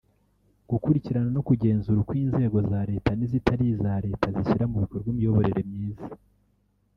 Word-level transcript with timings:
Gukurikirana 0.69 1.29
no 1.35 1.41
kugenzura 1.47 1.97
uko 2.03 2.13
inzego 2.23 2.57
za 2.69 2.79
leta 2.89 3.11
n’izitari 3.17 3.63
iza 3.73 3.93
leta 4.05 4.25
zishyira 4.35 4.65
mu 4.71 4.77
bikorwa 4.83 5.07
imiyoborere 5.13 5.61
myiza 5.71 6.05